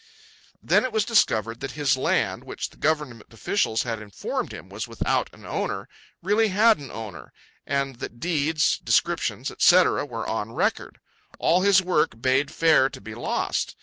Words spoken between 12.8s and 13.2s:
to be